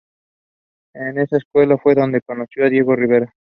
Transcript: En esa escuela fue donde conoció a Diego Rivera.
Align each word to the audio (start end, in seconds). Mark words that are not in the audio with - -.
En 0.95 1.19
esa 1.19 1.37
escuela 1.37 1.77
fue 1.77 1.93
donde 1.93 2.21
conoció 2.23 2.65
a 2.65 2.69
Diego 2.69 2.95
Rivera. 2.95 3.29